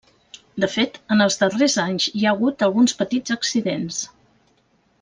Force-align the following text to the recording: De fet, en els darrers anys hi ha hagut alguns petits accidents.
De 0.61 0.69
fet, 0.75 0.95
en 1.15 1.21
els 1.25 1.37
darrers 1.41 1.75
anys 1.83 2.07
hi 2.21 2.25
ha 2.29 2.33
hagut 2.37 2.65
alguns 2.69 2.97
petits 3.03 3.35
accidents. 3.39 4.01